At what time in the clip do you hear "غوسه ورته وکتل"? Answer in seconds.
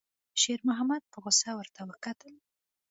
1.23-2.33